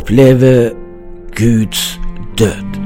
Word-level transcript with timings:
oppleve 0.00 0.72
Guds 1.36 2.00
død. 2.38 2.76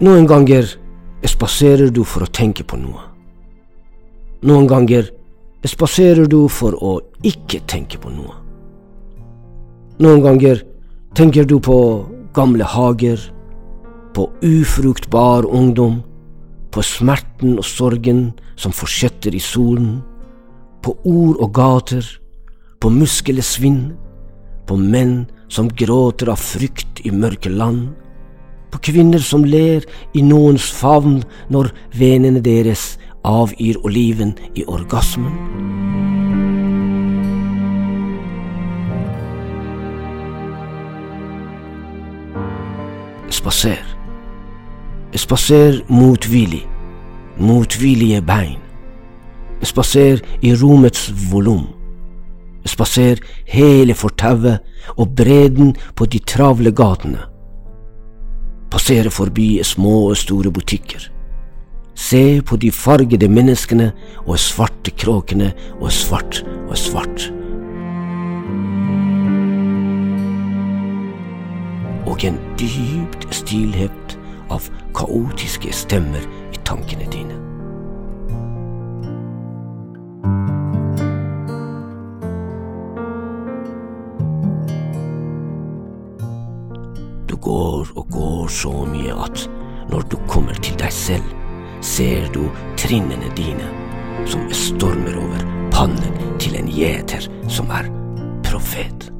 Noen 0.00 0.26
ganger 0.26 0.66
spaserer 1.24 1.90
du 1.94 2.02
for 2.04 2.26
å 2.26 2.26
tenke 2.26 2.64
på 2.66 2.76
noe. 2.76 3.04
Noen 4.42 4.66
ganger 4.66 5.06
spaserer 5.64 6.26
du 6.26 6.48
for 6.50 6.74
å 6.74 6.98
ikke 7.22 7.62
tenke 7.70 8.02
på 8.02 8.10
noe. 8.10 8.34
Noen 10.02 10.26
ganger 10.26 10.60
tenker 11.14 11.46
du 11.46 11.60
på 11.62 11.78
gamle 12.34 12.66
hager, 12.66 13.30
på 14.14 14.30
ufruktbar 14.42 15.46
ungdom, 15.46 16.02
på 16.70 16.82
smerten 16.82 17.58
og 17.58 17.66
sorgen 17.66 18.28
som 18.56 18.72
fortsetter 18.72 19.34
i 19.34 19.42
solen, 19.42 19.98
på 20.82 20.94
ord 21.04 21.40
og 21.42 21.52
gater, 21.54 22.06
på 22.80 22.90
muskelesvinn, 22.92 23.94
på 24.66 24.76
menn 24.78 25.24
som 25.48 25.68
gråter 25.68 26.30
av 26.32 26.40
frykt 26.40 27.02
i 27.04 27.12
mørke 27.14 27.50
land, 27.50 27.88
på 28.70 28.80
kvinner 28.90 29.22
som 29.22 29.44
ler 29.46 29.86
i 30.14 30.22
noens 30.22 30.66
favn 30.74 31.20
når 31.54 31.70
vennene 31.94 32.42
deres 32.42 32.94
avgir 33.24 33.78
oliven 33.86 34.34
i 34.54 34.66
orgasmen. 34.66 35.32
Spaser. 43.30 43.93
Spaser 45.14 45.84
motvillig, 45.88 46.64
motvillige 47.38 48.18
bein. 48.26 48.58
Spaser 49.62 50.18
i 50.42 50.50
rommets 50.58 51.06
volum. 51.30 51.68
Spaser 52.66 53.22
hele 53.46 53.94
fortauet 53.94 54.58
og 54.96 55.14
bredden 55.14 55.76
på 55.94 56.08
de 56.10 56.18
travle 56.18 56.72
gatene. 56.74 57.22
Passere 58.74 59.10
forbi 59.14 59.62
små 59.62 60.08
og 60.10 60.18
store 60.18 60.50
butikker. 60.50 61.06
Se 61.94 62.42
på 62.42 62.58
de 62.58 62.72
fargede 62.74 63.28
menneskene 63.30 63.92
og 64.26 64.38
svarte 64.42 64.90
kråkene 64.90 65.52
og 65.78 65.92
svart 65.94 66.42
og 66.66 66.74
svart. 66.78 67.30
Og 72.10 72.26
en 72.26 72.40
dypt 72.58 73.28
stillhet 73.30 74.03
av 74.54 74.68
kaotiske 74.94 75.72
stemmer 75.74 76.22
i 76.52 76.60
tankene 76.66 77.08
dine. 77.10 77.38
Du 87.28 87.36
går 87.36 87.90
og 87.96 88.06
går 88.10 88.48
så 88.48 88.74
mye 88.88 89.16
at 89.26 89.48
når 89.90 90.06
du 90.10 90.18
kommer 90.30 90.54
til 90.62 90.78
deg 90.80 90.92
selv, 90.94 91.26
ser 91.84 92.30
du 92.32 92.46
trinnene 92.80 93.32
dine 93.36 93.66
som 94.30 94.46
stormer 94.54 95.18
over 95.20 95.42
pannen 95.74 96.38
til 96.40 96.56
en 96.56 96.70
gjeter 96.70 97.26
som 97.52 97.68
er 97.74 97.90
profet. 98.46 99.13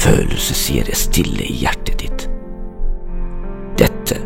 Følelse 0.00 0.54
sier 0.56 0.86
det 0.88 0.96
stille 0.98 1.44
i 1.44 1.60
hjertet 1.62 2.00
ditt. 2.00 2.26
Dette 3.80 4.16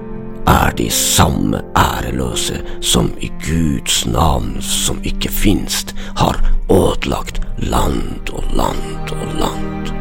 er 0.50 0.74
de 0.78 0.88
samme 0.90 1.60
æreløse 1.78 2.60
som 2.84 3.10
i 3.20 3.30
Guds 3.42 4.04
navn 4.06 4.56
som 4.62 5.00
ikke 5.04 5.30
finst, 5.32 5.94
har 6.16 6.38
ødelagt 6.70 7.40
land 7.58 8.30
og 8.32 8.44
land 8.54 9.14
og 9.14 9.38
land. 9.40 9.92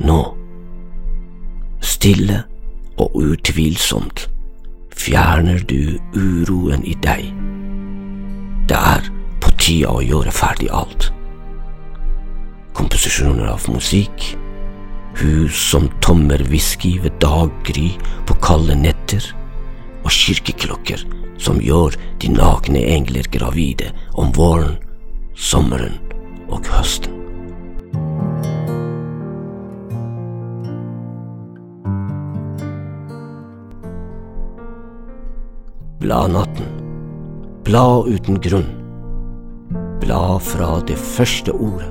Nå, 0.00 0.20
stille 1.80 2.42
og 2.96 3.16
utvilsomt, 3.16 4.30
fjerner 5.00 5.62
du 5.68 5.96
uroen 6.14 6.84
i 6.84 6.94
deg. 7.04 7.30
Det 8.68 8.76
er 8.76 9.08
på 9.40 9.52
tida 9.60 9.94
å 9.96 10.04
gjøre 10.04 10.32
ferdig 10.34 10.68
alt. 10.76 11.08
Komposisjoner 12.76 13.48
av 13.50 13.66
musikk, 13.72 14.30
hus 15.20 15.56
som 15.72 15.88
tommer 16.04 16.42
whisky 16.52 16.94
ved 17.02 17.16
daggry 17.22 17.90
på 18.28 18.36
kalde 18.44 18.76
netter, 18.78 19.24
og 20.04 20.12
kirkeklokker 20.14 21.02
som 21.40 21.60
gjør 21.64 21.96
de 22.20 22.32
nakne 22.32 22.84
engler 22.96 23.28
gravide 23.32 23.90
om 24.20 24.32
våren, 24.36 24.76
sommeren 25.36 25.96
og 26.52 26.68
høsten. 26.76 27.19
Bla 36.00 36.26
natten, 36.26 36.64
bla 37.64 38.02
uten 38.08 38.40
grunn, 38.40 38.68
bla 40.00 40.38
fra 40.40 40.78
det 40.88 40.96
første 40.96 41.52
ordet. 41.52 41.90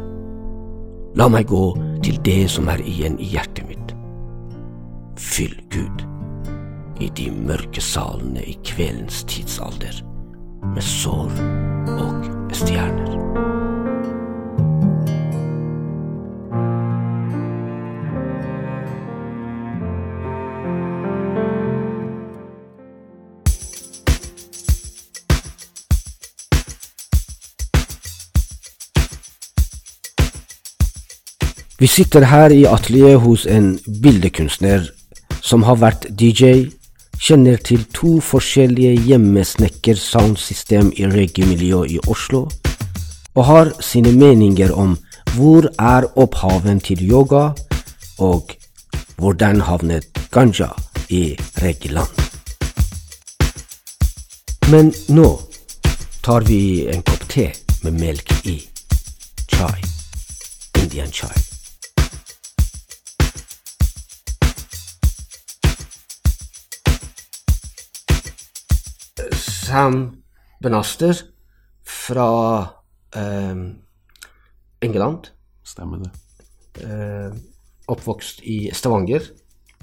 La 1.13 1.27
meg 1.29 1.45
gå 1.51 1.61
til 2.01 2.17
det 2.25 2.47
som 2.49 2.71
er 2.73 2.81
igjen 2.81 3.19
i 3.21 3.29
hjertet 3.35 3.69
mitt. 3.69 3.93
Fyll 5.21 5.53
Gud 5.69 6.01
i 6.97 7.11
de 7.21 7.29
mørke 7.29 7.85
salene 7.85 8.41
i 8.49 8.57
kveldens 8.65 9.21
tidsalder 9.29 10.01
med 10.73 10.83
sår 10.83 11.29
og 11.99 12.33
stjerner. 12.49 12.98
Vi 31.79 31.87
sitter 31.87 32.25
her 32.27 32.51
i 32.51 32.65
atelieret 32.67 33.21
hos 33.23 33.45
en 33.47 33.77
bildekunstner 34.03 34.89
som 35.39 35.63
har 35.63 35.77
vært 35.79 36.09
DJ, 36.11 36.65
kjenner 37.15 37.59
til 37.63 37.85
to 37.95 38.17
forskjellige 38.19 38.97
hjemmesnekker 39.07 39.95
soundsystem 39.95 40.89
i 40.99 41.07
reggae-miljøet 41.07 41.93
i 41.95 41.99
Oslo, 42.11 42.49
og 43.31 43.45
har 43.47 43.71
sine 43.79 44.11
meninger 44.11 44.73
om 44.75 44.97
hvor 45.37 45.69
er 45.79 46.07
opphaven 46.19 46.81
til 46.83 46.99
yoga, 47.07 47.53
og 48.19 48.51
hvordan 49.15 49.61
havnet 49.63 50.09
ganja 50.35 50.67
i 51.07 51.37
reggaeland. 51.63 52.11
Men 54.67 54.91
nå 55.07 55.29
tar 56.27 56.43
vi 56.49 56.89
en 56.91 57.07
kopp 57.07 57.23
te 57.31 57.47
med 57.85 57.95
melk 58.03 58.35
i. 58.43 58.57
Chai. 59.47 59.79
Indian 60.83 61.11
chai. 61.11 61.48
Sam 69.69 70.23
Benaster 70.61 71.13
fra 71.85 72.29
eh, 73.15 73.55
England. 74.81 75.29
Stemmer 75.63 75.97
det. 76.01 76.11
Eh, 76.83 77.35
oppvokst 77.87 78.41
i 78.41 78.71
Stavanger. 78.73 79.21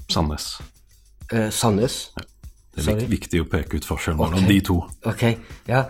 Sandnes. 0.09 0.57
Eh, 1.31 1.49
Sandnes. 1.49 2.11
Det 2.75 2.83
er 2.83 2.89
Sorry. 2.91 3.07
viktig 3.09 3.41
å 3.41 3.47
peke 3.49 3.79
ut 3.79 3.87
forskjellen 3.87 4.19
mellom 4.19 4.43
okay. 4.43 4.49
de 4.51 4.59
to. 4.67 4.75
Ok, 5.07 5.23
ja. 5.71 5.85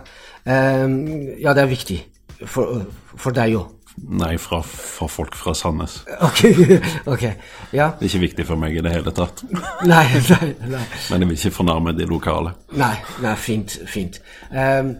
Um, 0.46 0.94
ja, 1.36 1.52
det 1.52 1.66
er 1.66 1.68
viktig. 1.68 1.98
For, 2.46 2.86
for 3.18 3.34
deg 3.34 3.58
òg. 3.58 3.74
Nei, 4.08 4.36
fra, 4.38 4.60
fra 4.62 5.08
folk 5.10 5.34
fra 5.36 5.54
Sandnes. 5.54 5.98
Ok, 6.20 6.44
ok. 7.12 7.24
Ja. 7.72 7.90
Det 7.98 8.06
er 8.06 8.10
ikke 8.10 8.20
viktig 8.26 8.46
for 8.48 8.60
meg 8.60 8.76
i 8.78 8.82
det 8.84 8.92
hele 8.94 9.12
tatt. 9.16 9.42
Nei, 9.88 10.04
nei, 10.30 10.48
nei. 10.68 10.82
Men 11.10 11.24
jeg 11.24 11.28
vil 11.30 11.38
ikke 11.38 11.54
fornærme 11.58 11.94
de 11.96 12.06
lokale. 12.08 12.52
Nei, 12.78 12.94
nei 13.24 13.34
fint. 13.40 13.78
fint. 13.88 14.20
Um, 14.52 14.94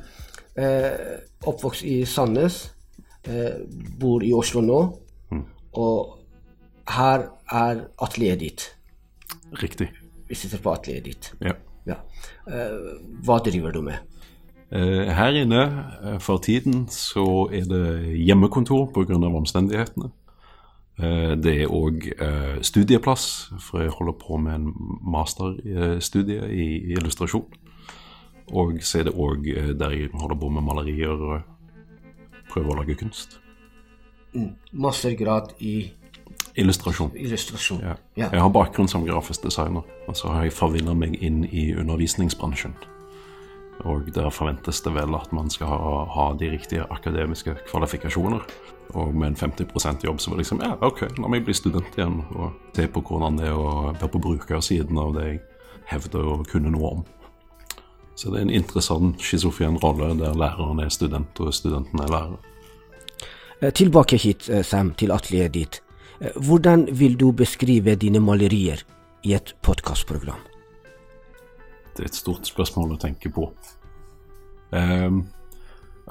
uh, 0.58 1.16
oppvokst 1.48 1.84
i 1.88 2.00
Sandnes. 2.08 2.60
uh, 3.28 3.60
bor 4.00 4.24
i 4.24 4.32
Oslo 4.36 4.62
nå. 4.64 4.80
Og 5.78 6.14
her 6.88 7.26
er 7.52 7.82
atelieret 8.02 8.40
ditt. 8.40 8.64
Riktig. 9.62 9.90
Vi 10.28 10.34
sitter 10.36 10.60
på 10.64 10.72
atelieret 10.72 11.04
ditt. 11.04 11.32
Ja. 11.44 11.52
Ja. 11.88 11.98
Uh, 12.48 12.96
hva 13.24 13.38
driver 13.44 13.72
du 13.72 13.82
med? 13.84 14.00
Eh, 14.72 15.08
Her 15.16 15.32
inne 15.32 15.62
eh, 16.04 16.18
for 16.20 16.38
tiden 16.38 16.88
så 16.92 17.48
er 17.52 17.64
det 17.64 18.16
hjemmekontor 18.26 18.90
pga. 18.92 19.14
omstendighetene. 19.14 20.10
Eh, 20.98 21.36
Det 21.36 21.62
er 21.62 21.66
òg 21.68 22.12
studieplass, 22.62 23.52
for 23.60 23.80
jeg 23.80 23.90
holder 23.90 24.12
på 24.12 24.36
med 24.36 24.54
en 24.54 24.74
masterstudie 25.02 26.50
i 26.52 26.92
illustrasjon. 26.92 27.46
Og 28.52 28.72
så 28.80 28.98
er 28.98 29.02
det 29.04 29.14
òg 29.14 29.44
der 29.78 29.90
jeg 29.90 30.08
holder 30.12 30.36
på 30.36 30.48
med 30.48 30.62
malerier 30.62 31.08
og 31.08 31.42
prøver 32.50 32.70
å 32.70 32.76
lage 32.80 32.94
kunst. 32.94 33.38
Mastergrad 34.72 35.52
i 35.60 35.90
Illustrasjon. 36.56 37.12
illustrasjon. 37.16 37.80
Ja. 37.82 37.94
Jeg 38.32 38.40
har 38.40 38.48
bakgrunn 38.48 38.88
som 38.88 39.06
grafisk 39.06 39.42
designer, 39.44 39.82
og 40.08 40.16
så 40.16 40.28
har 40.28 40.42
jeg 40.42 40.52
forvilla 40.52 40.94
meg 40.94 41.22
inn 41.22 41.44
i 41.44 41.74
undervisningsbransjen. 41.74 42.74
Og 43.86 44.08
der 44.14 44.30
forventes 44.34 44.80
det 44.82 44.94
vel 44.94 45.14
at 45.14 45.32
man 45.32 45.50
skal 45.50 45.70
ha, 45.70 45.92
ha 46.14 46.32
de 46.38 46.50
riktige 46.50 46.86
akademiske 46.90 47.54
kvalifikasjoner. 47.68 48.42
Og 48.96 49.14
med 49.14 49.28
en 49.28 49.36
50% 49.36 50.04
jobb 50.04 50.20
så 50.20 50.30
var 50.30 50.38
det 50.38 50.44
liksom 50.44 50.62
ja, 50.64 50.72
ok, 50.80 51.04
la 51.18 51.30
meg 51.30 51.44
bli 51.44 51.54
student 51.54 51.98
igjen 51.98 52.22
og 52.34 52.56
se 52.76 52.88
på 52.88 53.04
hvordan 53.04 53.38
det 53.38 53.50
er 53.50 53.56
å 53.58 53.92
være 53.92 54.10
på 54.14 54.22
brukersiden 54.24 54.98
av 54.98 55.14
det 55.18 55.26
jeg 55.28 55.40
hevder 55.92 56.32
å 56.32 56.36
kunne 56.48 56.72
noe 56.72 56.92
om. 56.98 57.06
Så 58.18 58.32
det 58.32 58.40
er 58.40 58.48
en 58.48 58.56
interessant 58.58 59.20
schizofren 59.22 59.78
rolle 59.82 60.10
der 60.18 60.34
læreren 60.34 60.80
er 60.82 60.90
student 60.90 61.38
og 61.44 61.52
studenten 61.54 62.00
er 62.02 62.10
lærer. 62.10 62.38
Eh, 63.60 63.72
Tilbake 63.72 64.16
hit, 64.16 64.48
eh, 64.48 64.62
Sam, 64.62 64.90
til 64.94 65.12
atelieret 65.12 65.54
ditt. 65.54 65.80
Eh, 66.20 66.32
Hvordan 66.34 66.88
vil 66.98 67.16
du 67.16 67.32
beskrive 67.32 67.94
dine 67.94 68.20
malerier 68.20 68.82
i 69.22 69.34
et 69.34 69.54
podkastprogram? 69.62 70.57
Et 72.04 72.14
stort 72.14 72.46
spørsmål 72.48 72.94
å 72.94 73.00
tenke 73.00 73.30
på. 73.34 73.48
Um, 74.70 75.24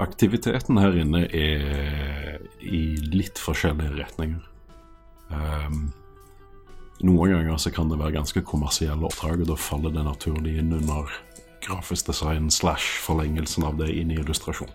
aktiviteten 0.01 0.79
her 0.81 0.97
inne 0.97 1.25
er 1.27 2.41
i 2.61 2.81
litt 3.13 3.39
forskjellige 3.41 3.95
retninger. 3.99 4.43
Um, 5.29 5.87
noen 7.05 7.35
ganger 7.35 7.59
så 7.61 7.71
kan 7.73 7.91
det 7.91 7.99
være 7.99 8.15
ganske 8.17 8.41
kommersielle 8.47 9.05
oppdrag, 9.05 9.43
og 9.43 9.51
da 9.51 9.57
faller 9.59 9.93
det 9.93 10.05
naturlig 10.07 10.57
inn 10.61 10.73
under 10.79 11.11
grafisk 11.65 12.09
design 12.09 12.49
slash 12.53 12.97
forlengelsen 13.05 13.65
av 13.67 13.77
det 13.81 13.91
inn 13.93 14.13
i 14.13 14.19
illustrasjon. 14.21 14.71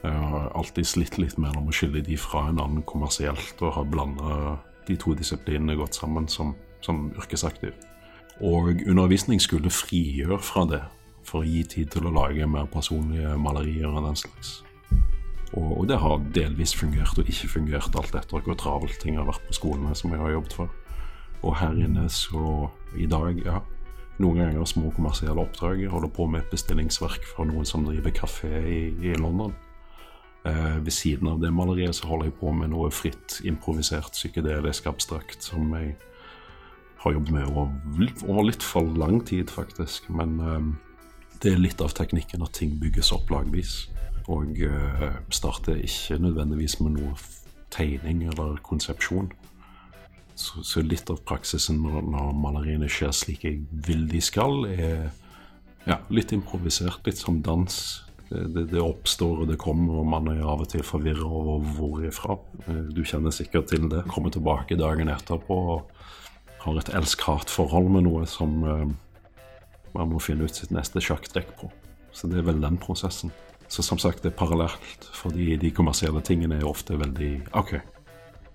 Jeg 0.00 0.16
har 0.16 0.48
alltid 0.56 0.88
slitt 0.88 1.18
litt 1.20 1.36
mellom 1.40 1.68
å 1.68 1.74
skille 1.76 2.00
de 2.04 2.16
fra 2.16 2.46
en 2.48 2.60
annen 2.62 2.84
kommersielt, 2.88 3.60
og 3.60 3.74
har 3.76 3.88
blanda 3.92 4.56
de 4.88 4.96
to 4.96 5.12
disiplinene 5.16 5.76
godt 5.76 5.98
sammen 5.98 6.28
som, 6.32 6.54
som 6.80 7.10
yrkesaktiv. 7.20 7.74
Og 8.40 8.72
undervisning 8.88 9.40
skulle 9.42 9.72
frigjøre 9.72 10.38
fra 10.42 10.64
det, 10.68 10.80
for 11.26 11.42
å 11.42 11.48
gi 11.48 11.62
tid 11.68 11.90
til 11.92 12.08
å 12.08 12.14
lage 12.14 12.48
mer 12.48 12.68
personlige 12.72 13.36
malerier 13.38 13.90
og 13.90 14.06
den 14.08 14.16
slags. 14.16 14.60
Og, 15.52 15.80
og 15.80 15.88
det 15.90 15.98
har 16.00 16.22
delvis 16.34 16.72
fungert 16.78 17.18
og 17.18 17.28
ikke 17.28 17.50
fungert, 17.56 17.96
alt 17.98 18.14
etter 18.14 18.46
hvor 18.46 18.56
travelt 18.58 19.00
ting 19.02 19.18
har 19.18 19.28
vært 19.28 19.44
på 19.48 19.58
skolene 19.58 19.96
som 19.98 20.14
jeg 20.14 20.22
har 20.22 20.36
jobbet 20.38 20.56
for. 20.56 20.72
Og 21.40 21.56
her 21.60 21.76
inne 21.84 22.06
så, 22.12 22.68
i 22.96 23.08
dag, 23.10 23.40
ja, 23.44 23.60
noen 24.20 24.42
ganger 24.42 24.68
små 24.68 24.92
kommersielle 24.96 25.42
oppdrag. 25.42 25.80
Jeg 25.80 25.92
holder 25.92 26.12
på 26.12 26.26
med 26.30 26.44
et 26.44 26.52
bestillingsverk 26.52 27.24
fra 27.32 27.46
noen 27.48 27.68
som 27.68 27.84
driver 27.86 28.14
kafé 28.14 28.52
i, 28.60 28.80
i 29.10 29.16
London. 29.18 29.54
Eh, 30.48 30.76
ved 30.80 30.92
siden 30.92 31.28
av 31.28 31.40
det 31.40 31.52
maleriet 31.52 31.96
så 31.96 32.08
holder 32.08 32.30
jeg 32.30 32.38
på 32.40 32.52
med 32.56 32.72
noe 32.72 32.88
fritt, 32.94 33.40
improvisert, 33.44 34.14
psykedelisk 34.16 34.88
abstrakt 34.88 35.44
som 35.44 35.72
jeg 35.76 35.96
har 37.00 37.16
jobbet 37.16 37.32
med 37.32 37.48
over, 37.48 37.70
over 38.28 38.46
litt 38.50 38.64
for 38.64 38.88
lang 39.00 39.22
tid, 39.26 39.50
faktisk. 39.50 40.10
Men 40.12 40.38
eh, 40.40 40.70
det 41.40 41.54
er 41.54 41.62
litt 41.62 41.80
av 41.80 41.94
teknikken 41.96 42.44
at 42.44 42.58
ting 42.58 42.76
bygges 42.80 43.12
opp 43.16 43.32
lagvis. 43.32 43.86
Og 44.28 44.60
eh, 44.66 45.06
starter 45.32 45.80
ikke 45.80 46.20
nødvendigvis 46.20 46.80
med 46.84 46.98
noe 46.98 47.14
tegning 47.72 48.26
eller 48.28 48.60
konsepsjon. 48.66 49.30
Så, 50.34 50.62
så 50.64 50.82
litt 50.84 51.10
av 51.12 51.22
praksisen 51.28 51.80
når, 51.84 52.04
når 52.12 52.36
maleriene 52.40 52.88
skjer 52.88 53.12
slik 53.12 53.44
jeg 53.44 53.64
vil 53.86 54.06
de 54.08 54.20
skal, 54.24 54.64
er 54.72 55.10
ja, 55.88 55.98
litt 56.12 56.32
improvisert, 56.36 57.02
litt 57.08 57.20
som 57.20 57.40
dans. 57.44 57.80
Det, 58.30 58.44
det, 58.54 58.66
det 58.70 58.82
oppstår 58.84 59.42
og 59.42 59.48
det 59.50 59.58
kommer, 59.58 60.02
og 60.02 60.06
man 60.12 60.28
er 60.30 60.44
av 60.46 60.62
og 60.62 60.68
til 60.70 60.84
forvirra 60.86 61.26
over 61.26 61.64
hvor 61.76 62.04
ifra. 62.06 62.36
Eh, 62.66 62.84
Du 62.92 63.00
kjenner 63.08 63.32
sikkert 63.34 63.72
til 63.72 63.88
det. 63.88 64.04
Kommer 64.12 64.32
tilbake 64.36 64.78
dagen 64.78 65.10
etterpå 65.10 65.60
og 65.78 65.96
har 66.60 66.78
et 66.80 66.90
elsk-hat-forhold 66.92 67.88
med 67.94 68.04
noe 68.08 68.26
som 68.28 68.58
eh, 68.68 68.88
man 69.96 70.10
må 70.12 70.20
finne 70.22 70.44
ut 70.46 70.54
sitt 70.56 70.72
neste 70.74 71.00
sjakktrekk 71.02 71.54
på. 71.60 71.70
Så 72.12 72.28
det 72.30 72.40
er 72.40 72.46
vel 72.48 72.60
den 72.62 72.76
prosessen. 72.80 73.32
Så 73.70 73.84
som 73.86 74.00
sagt, 74.02 74.22
det 74.24 74.32
er 74.32 74.38
parallelt, 74.38 75.06
fordi 75.14 75.54
de 75.62 75.70
kommersielle 75.70 76.20
tingene 76.26 76.58
er 76.58 76.66
ofte 76.66 76.96
veldig 76.98 77.30
OK, 77.58 77.76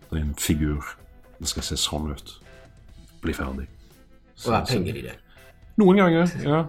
det 0.09 0.17
er 0.17 0.21
en 0.21 0.33
figur. 0.39 0.83
Det 1.39 1.47
skal 1.47 1.63
se 1.63 1.77
sånn 1.79 2.09
ut. 2.11 2.33
Bli 3.23 3.35
ferdig. 3.35 3.67
Og 4.43 4.49
det 4.49 4.57
er 4.57 4.67
penger 4.69 4.99
i 4.99 5.05
det. 5.07 5.15
Noen 5.79 6.01
ganger, 6.03 6.35
ja. 6.51 6.59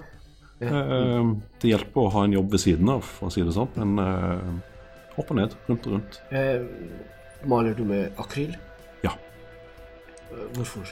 Eh, 0.63 1.33
det 1.61 1.73
hjelper 1.73 2.07
å 2.07 2.13
ha 2.15 2.23
en 2.27 2.37
jobb 2.39 2.55
ved 2.55 2.63
siden 2.63 2.91
av, 2.95 3.03
for 3.05 3.29
å 3.29 3.35
si 3.35 3.43
det 3.45 3.55
sånn, 3.55 3.75
men 3.77 3.99
eh, 4.03 5.19
opp 5.19 5.33
og 5.35 5.41
ned, 5.41 5.57
rundt 5.69 5.91
og 5.91 5.99
rundt. 5.99 6.21
Eh, 6.31 6.63
maler 7.51 7.75
du 7.77 7.83
med 7.87 8.15
akryl? 8.23 8.55
Ja. 9.05 9.13
Eh, 10.31 10.47
Hvorfor? 10.57 10.87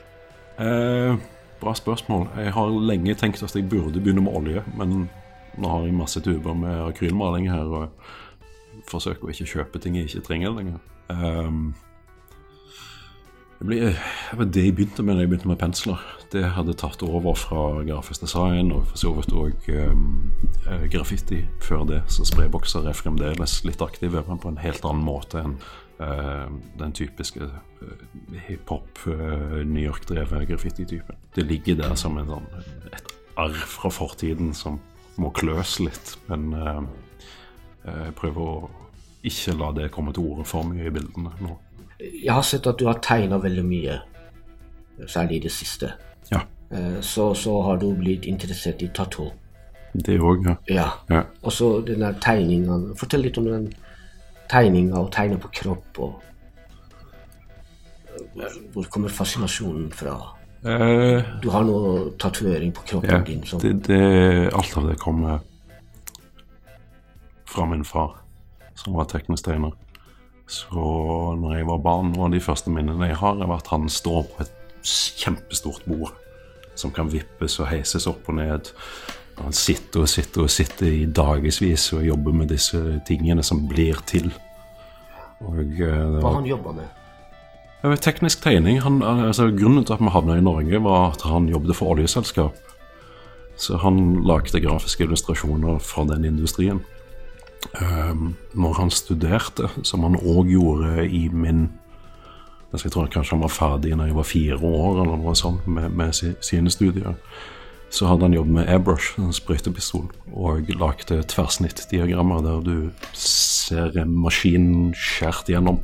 Eh, 0.59 1.17
bra 1.61 1.75
spørsmål. 1.75 2.29
Jeg 2.39 2.53
har 2.53 2.71
lenge 2.87 3.15
tenkt 3.15 3.43
at 3.43 3.57
jeg 3.57 3.69
burde 3.69 4.01
begynne 4.01 4.23
med 4.23 4.37
olje, 4.37 4.63
men 4.79 5.09
nå 5.59 5.71
har 5.71 5.87
jeg 5.87 5.95
masse 5.95 6.21
tuber 6.21 6.55
med 6.55 6.89
akrylmaling 6.89 7.51
her, 7.51 7.65
og 7.65 7.89
forsøker 8.91 9.27
å 9.27 9.33
ikke 9.33 9.49
kjøpe 9.51 9.81
ting 9.83 9.97
jeg 9.99 10.11
ikke 10.11 10.27
trenger 10.29 10.55
lenger. 10.55 10.79
Eh, 11.11 11.51
det, 13.59 13.67
ble, 13.67 13.81
det 14.47 14.67
jeg 14.69 14.77
begynte 14.77 15.03
med 15.03 15.19
da 15.19 15.25
jeg 15.25 15.33
begynte 15.33 15.51
med 15.51 15.63
pensler. 15.63 16.07
Det 16.31 16.45
hadde 16.57 16.75
tatt 16.79 17.03
over 17.07 17.35
fra 17.39 17.83
grafisk 17.87 18.27
design 18.27 18.73
og 18.75 18.87
for 18.91 18.99
så 18.99 19.13
vidt 19.15 19.35
òg 19.39 19.69
graffiti 20.91 21.45
før 21.63 21.87
det. 21.89 22.03
Så 22.11 22.27
spraybokser 22.27 22.87
er 22.89 22.99
fremdeles 22.99 23.61
litt 23.67 23.83
aktive, 23.83 24.23
men 24.29 24.43
på 24.43 24.51
en 24.51 24.63
helt 24.63 24.87
annen 24.87 25.07
måte 25.07 25.43
enn 25.43 25.59
eh, 25.59 25.84
den 25.99 26.93
typiske 26.93 27.47
uh, 27.47 27.91
hiphop, 28.49 28.99
uh, 29.07 29.61
New 29.63 29.83
York-drevet 29.83 30.49
graffiti-typen. 30.49 31.19
Det 31.37 31.45
ligger 31.47 31.79
der 31.79 31.95
som 31.95 32.19
en 32.19 32.33
sånn, 32.33 32.49
et 32.91 33.13
arr 33.39 33.55
fra 33.71 33.91
fortiden 33.95 34.51
som 34.55 34.81
må 35.17 35.31
kløs 35.31 35.77
litt, 35.79 36.17
men 36.27 36.49
eh, 36.59 36.81
jeg 37.87 38.15
prøver 38.19 38.41
å 38.43 38.71
ikke 39.23 39.55
la 39.59 39.69
det 39.77 39.93
komme 39.95 40.15
til 40.15 40.27
orde 40.27 40.47
for 40.51 40.67
mye 40.67 40.89
i 40.89 40.95
bildene 40.95 41.31
nå. 41.39 41.55
Jeg 42.03 42.33
har 42.35 42.43
sett 42.43 42.67
at 42.67 42.81
du 42.83 42.89
har 42.89 42.99
tegna 43.03 43.39
veldig 43.39 43.65
mye, 43.67 44.01
særlig 45.07 45.39
i 45.39 45.45
det 45.47 45.53
siste. 45.55 45.93
Ja, 46.33 46.43
Eh, 46.75 47.01
Så, 47.01 47.35
så 47.35 47.63
har 47.63 47.77
du 47.77 47.95
blitt 47.95 48.25
interessert 48.25 48.83
i 48.83 48.89
tattoo. 48.89 49.33
det 49.95 50.19
òg, 50.19 50.47
ja. 50.47 50.57
Ja. 50.67 50.89
ja. 51.09 51.23
Og 51.43 51.53
så 51.53 51.81
den 51.87 52.01
der 52.01 52.17
tegninga. 52.21 52.95
Fortell 52.99 53.23
litt 53.23 53.39
om 53.39 53.45
den 53.45 53.69
tegninga 54.51 55.01
og 55.01 55.13
tegner 55.15 55.41
på 55.41 55.51
kropp. 55.61 55.99
og 55.99 56.23
Hvor 58.73 58.89
kommer 58.91 59.09
fascinasjonen 59.09 59.93
fra? 59.93 60.17
Eh, 60.65 61.23
Du 61.43 61.51
har 61.51 61.65
noe 61.65 62.11
tatovering 62.19 62.73
på 62.73 62.83
kroppen 62.89 63.11
ja 63.11 63.21
din 63.21 63.45
som 63.45 63.61
det, 63.61 63.83
det, 63.87 64.53
alt 64.55 64.77
av 64.77 64.89
det 64.89 64.99
kommer 64.99 65.43
fra 67.45 67.67
min 67.67 67.85
far, 67.85 68.17
som 68.75 68.95
var 68.95 69.05
teknisk 69.05 69.45
tegner. 69.45 69.73
Så 70.47 70.81
når 71.41 71.57
jeg 71.57 71.67
var 71.67 71.79
barn, 71.79 72.13
var 72.17 72.29
de 72.33 72.41
første 72.41 72.71
minnene 72.71 73.07
jeg 73.07 73.17
har, 73.17 73.39
er 73.41 73.53
at 73.55 73.69
han 73.71 73.89
står 73.89 74.27
på 74.33 74.43
et 74.43 74.53
kjempestort 74.85 75.85
bord 75.87 76.13
som 76.75 76.91
kan 76.91 77.13
vippes 77.13 77.59
og 77.63 77.69
heises 77.71 78.09
opp 78.11 78.29
og 78.29 78.35
ned. 78.41 78.73
Han 79.41 79.53
sitter 79.57 80.05
og 80.05 80.09
sitter 80.09 80.45
og 80.45 80.51
sitter 80.53 80.87
i 80.87 81.07
dagevis 81.07 81.89
og 81.93 82.05
jobber 82.07 82.37
med 82.43 82.53
disse 82.55 82.81
tingene 83.09 83.43
som 83.43 83.65
blir 83.69 83.99
til. 84.07 84.31
Og 85.45 85.65
uh, 85.81 86.21
Hva 86.23 86.37
han 86.39 86.47
jobba 86.49 86.77
med? 86.77 86.93
vet, 87.85 88.01
teknisk 88.01 88.41
tegning 88.41 88.81
han, 88.81 89.03
altså, 89.03 89.51
Grunnen 89.53 89.85
til 89.85 89.97
at 89.97 90.01
vi 90.01 90.13
havna 90.15 90.39
i 90.39 90.45
Norge, 90.45 90.81
var 90.83 91.13
at 91.13 91.27
han 91.29 91.51
jobbet 91.51 91.77
for 91.77 91.93
oljeselskap. 91.93 92.57
Så 93.57 93.79
han 93.83 94.25
lagde 94.27 94.61
grafiske 94.61 95.05
illustrasjoner 95.05 95.79
fra 95.79 96.07
den 96.09 96.25
industrien. 96.25 96.81
Um, 97.81 98.37
når 98.55 98.73
han 98.81 98.91
studerte, 98.91 99.69
som 99.83 100.03
han 100.05 100.17
òg 100.17 100.51
gjorde 100.53 101.07
i 101.09 101.29
min 101.33 101.71
altså 102.75 102.87
Jeg 102.87 102.93
tror 102.93 103.07
kanskje 103.07 103.37
han 103.37 103.43
var 103.43 103.53
ferdig 103.55 103.97
når 103.97 104.07
jeg 104.07 104.17
var 104.17 104.27
fire 104.27 104.57
år, 104.59 105.03
eller 105.03 105.19
noe 105.23 105.35
sånt, 105.39 105.67
med, 105.67 105.93
med 105.95 106.11
sine 106.43 106.71
studier. 106.71 107.15
Så 107.95 108.09
hadde 108.11 108.27
han 108.27 108.35
jobbet 108.35 108.55
med 108.57 108.69
airbrush, 108.69 109.21
en 109.23 109.33
sprøytepistol, 109.33 110.09
og 110.35 110.71
lagde 110.81 111.21
tverrsnittdiagrammer 111.31 112.41
der 112.43 112.63
du 112.67 112.77
ser 113.15 113.93
maskinen 114.05 114.25
maskin 114.25 114.95
skjært 114.99 115.51
gjennom. 115.53 115.79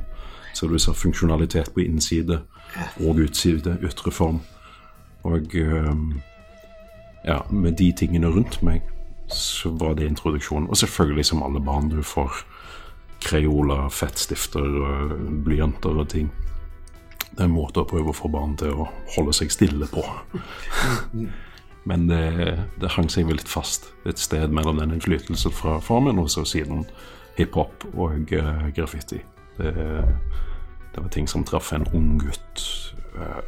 Så 0.55 0.67
du 0.67 0.75
ser 0.79 0.99
funksjonalitet 0.99 1.71
på 1.75 1.85
innside 1.85 2.41
og 3.07 3.21
utside, 3.23 3.77
ytre 3.87 4.11
form. 4.11 4.41
Og 5.23 5.55
um, 5.55 6.23
ja, 7.25 7.39
med 7.51 7.79
de 7.79 7.93
tingene 7.93 8.33
rundt 8.33 8.59
meg, 8.67 8.83
så 9.31 9.71
var 9.71 9.95
det 9.95 10.09
introduksjonen. 10.11 10.67
Og 10.69 10.77
selvfølgelig, 10.77 11.25
som 11.31 11.45
alle 11.47 11.63
barn, 11.63 11.93
du 11.93 12.03
får 12.03 12.43
kreoler, 13.23 13.87
fettstifter, 13.89 14.67
blyanter 15.45 16.03
og 16.03 16.09
ting. 16.09 16.33
Det 17.31 17.39
er 17.39 17.47
en 17.47 17.55
måte 17.55 17.85
å 17.85 17.87
prøve 17.87 18.11
å 18.11 18.17
få 18.17 18.33
barn 18.33 18.57
til 18.59 18.75
å 18.75 18.89
holde 19.15 19.37
seg 19.37 19.55
stille 19.55 19.87
på. 19.95 20.03
Men 21.89 22.07
det, 22.11 22.59
det 22.81 22.93
hang 22.97 23.09
seg 23.09 23.31
litt 23.33 23.49
fast 23.49 23.91
et 24.09 24.21
sted 24.21 24.53
mellom 24.53 24.81
den 24.81 24.93
innflytelsen 24.95 25.55
fra 25.55 25.79
formen 25.81 26.21
og 26.21 26.29
så 26.33 26.45
siden 26.45 26.85
hiphop 27.39 27.87
og 27.95 28.33
uh, 28.37 28.69
graffiti. 28.77 29.21
Det, 29.57 29.73
det, 30.93 31.01
var 31.01 31.09
ting 31.13 31.29
som 31.29 31.45
traff 31.45 31.73
en 31.73 31.89
ung 31.97 32.19
gutt 32.21 32.65
uh, 33.17 33.41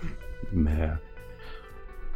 med 0.52 0.96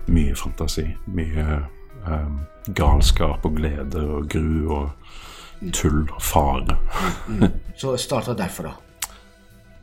mye 0.08 0.37
fantasi. 0.38 0.88
Mye 1.12 1.61
uh, 2.06 2.32
galskap 2.76 3.44
og 3.44 3.61
glede 3.61 4.00
og 4.00 4.30
gru 4.32 4.73
og 4.73 5.70
tull 5.73 6.04
og 6.08 6.23
fare. 6.23 6.78
mm. 7.28 7.46
Så 7.80 7.96
starta 8.00 8.35
derfor, 8.37 8.70
da? 8.70 8.75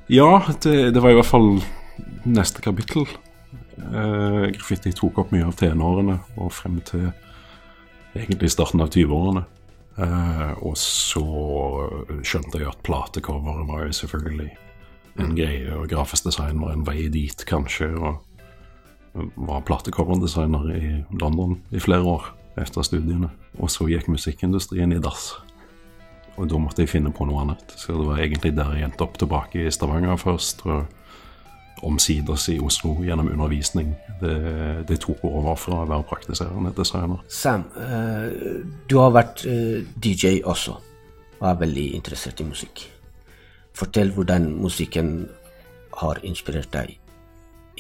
Ja, 0.08 0.42
det, 0.64 0.94
det, 0.94 1.02
var 1.02 1.14
i 1.14 1.18
hvert 1.18 1.30
fall 1.30 1.62
neste 2.26 2.62
kapittel. 2.62 3.08
Eh, 3.78 4.48
graffiti 4.54 4.94
tok 4.94 5.24
opp 5.24 5.34
mye 5.34 5.48
av 5.48 5.58
tenårene 5.58 6.20
og 6.38 6.52
frem 6.54 6.80
til 6.86 7.10
egentlig 8.14 8.52
starten 8.54 8.84
av 8.84 8.92
20-årene. 8.94 9.46
Eh, 9.94 10.52
og 10.66 10.76
så 10.80 11.24
skjønte 12.26 12.62
jeg 12.62 12.70
at 12.70 12.84
platecoveret 12.86 13.70
var 13.70 13.88
jo 13.88 13.98
selvfølgelig 13.98 14.52
en 15.22 15.36
greie, 15.38 15.70
og 15.78 15.90
grafisk 15.92 16.26
design 16.26 16.62
var 16.62 16.74
en 16.74 16.86
vei 16.88 17.08
dit, 17.14 17.46
kanskje. 17.50 17.92
Og 17.94 18.22
var 19.36 19.66
platecoverdesigner 19.68 20.70
i 20.74 20.94
London 21.22 21.60
i 21.70 21.82
flere 21.82 22.06
år 22.16 22.32
etter 22.58 22.86
studiene. 22.86 23.30
Og 23.62 23.70
så 23.70 23.86
gikk 23.90 24.10
musikkindustrien 24.10 24.94
i 24.94 25.02
dass. 25.02 25.36
Og 26.34 26.50
da 26.50 26.58
måtte 26.58 26.82
jeg 26.82 26.90
finne 26.90 27.14
på 27.14 27.28
noe 27.30 27.44
annet. 27.44 27.76
Så 27.78 27.94
det 27.94 28.08
var 28.08 28.22
egentlig 28.22 28.56
der 28.58 28.74
jeg 28.74 28.88
endte 28.88 29.06
opp 29.06 29.20
tilbake 29.22 29.68
i 29.68 29.74
Stavanger 29.74 30.18
først. 30.18 30.66
Og 30.66 30.88
omsider 31.86 32.40
i 32.54 32.60
Oslo 32.64 32.96
gjennom 33.04 33.30
undervisning. 33.32 33.94
Det, 34.22 34.34
det, 34.88 35.00
tok 35.04 35.24
over 35.28 35.56
fra 35.60 35.84
å 35.84 35.90
være 35.90 36.08
praktiserende 36.10 36.74
designer. 36.78 37.22
Sam, 37.28 37.66
uh, 37.78 38.64
du 38.90 38.98
har 39.02 39.14
vært 39.16 39.46
uh, 39.48 39.84
DJ 40.04 40.42
også, 40.44 40.78
og 41.40 41.48
er 41.50 41.62
veldig 41.62 41.88
interessert 42.00 42.42
i 42.42 42.48
musikk. 42.48 42.86
Fortell 43.74 44.14
hvordan 44.14 44.52
musikken 44.62 45.16
har 46.00 46.22
inspirert 46.24 46.72
deg 46.74 46.96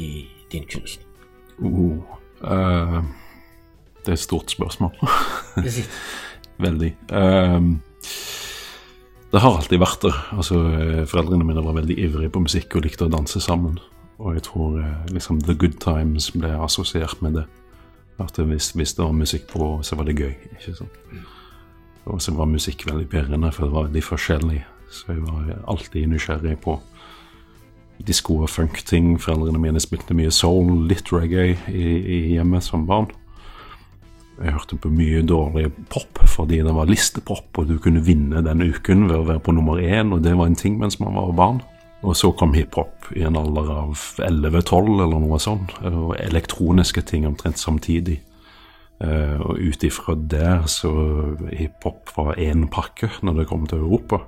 i 0.01 0.25
din 0.51 0.65
kunst. 0.69 1.05
Uh, 1.61 2.01
uh, 2.43 2.99
det 4.03 4.13
er 4.13 4.17
et 4.17 4.19
stort 4.19 4.51
spørsmål. 4.51 4.95
veldig. 6.65 6.95
Uh, 7.11 7.73
det 9.33 9.41
har 9.41 9.57
alltid 9.57 9.81
vært 9.81 10.03
der. 10.05 10.17
Altså, 10.37 10.59
eh, 10.77 11.05
foreldrene 11.09 11.45
mine 11.47 11.63
var 11.65 11.73
veldig 11.73 11.97
ivrige 11.97 12.29
på 12.29 12.43
musikk 12.43 12.75
og 12.77 12.85
likte 12.85 13.07
å 13.07 13.13
danse 13.13 13.41
sammen. 13.41 13.79
Og 14.21 14.35
jeg 14.35 14.45
tror 14.45 14.77
eh, 14.77 15.07
liksom 15.09 15.39
The 15.41 15.55
Good 15.57 15.79
Times 15.81 16.29
ble 16.35 16.51
assosiert 16.53 17.21
med 17.25 17.39
det. 17.39 17.47
At 18.21 18.37
hvis, 18.37 18.71
hvis, 18.77 18.93
det 18.93 19.01
var 19.01 19.15
musikk 19.17 19.47
på, 19.49 19.79
så 19.81 19.97
var 19.97 20.05
det 20.05 20.19
gøy. 20.21 20.35
ikke 20.53 20.75
sant? 20.77 20.99
Og 22.05 22.21
så 22.21 22.33
var 22.37 22.45
musikk 22.51 22.85
veldig 22.85 23.07
pirrende, 23.09 23.49
for 23.51 23.65
det 23.65 23.73
var 23.73 23.87
veldig 23.87 24.03
forskjellig. 24.05 24.61
Så 24.93 25.15
jeg 25.15 25.23
var 25.25 25.63
alltid 25.67 26.07
nysgjerrig 26.11 26.59
på 26.61 26.77
disko 28.05 28.43
og 28.43 28.51
funk-ting. 28.53 29.15
Foreldrene 29.21 29.61
mine 29.61 29.81
spilte 29.81 30.13
mye 30.13 30.29
soul, 30.31 30.85
litt 30.91 31.09
reggae 31.09 31.55
i, 31.73 31.87
i 31.97 32.19
hjemmet 32.35 32.69
som 32.69 32.85
barn. 32.85 33.09
Jeg 34.41 34.55
hørte 34.55 34.79
på 34.81 34.89
mye 34.89 35.21
dårlig 35.29 35.67
pop 35.93 36.21
fordi 36.29 36.63
det 36.65 36.73
var 36.73 36.89
listepop, 36.89 37.51
og 37.59 37.69
du 37.69 37.77
kunne 37.81 38.01
vinne 38.05 38.41
den 38.45 38.63
uken 38.65 39.07
ved 39.09 39.19
å 39.19 39.27
være 39.27 39.43
på 39.45 39.53
nummer 39.53 39.77
én, 39.77 40.13
og 40.15 40.23
det 40.25 40.33
var 40.39 40.49
en 40.49 40.57
ting 40.57 40.79
mens 40.81 40.99
man 41.01 41.13
var 41.13 41.35
barn. 41.37 41.61
Og 42.03 42.17
så 42.19 42.33
kom 42.35 42.55
hiphop 42.55 43.11
i 43.15 43.23
en 43.23 43.37
alder 43.39 43.69
av 43.71 43.93
11-12 44.19 45.03
eller 45.05 45.21
noe 45.23 45.39
sånt, 45.39 45.71
og 45.87 46.17
elektroniske 46.19 47.05
ting 47.07 47.27
omtrent 47.29 47.61
samtidig. 47.61 48.19
Uh, 49.03 49.39
og 49.41 49.59
ut 49.59 49.83
ifra 49.83 50.13
der 50.15 50.67
så 50.69 50.91
hiphop 51.51 52.11
var 52.15 52.37
én 52.39 52.67
pakke 52.71 53.09
når 53.25 53.41
det 53.41 53.47
kom 53.49 53.65
til 53.67 53.83
Europa. 53.83 54.23